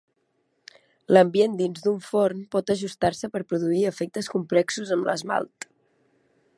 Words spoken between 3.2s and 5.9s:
per produir efectes complexos en l'esmalt.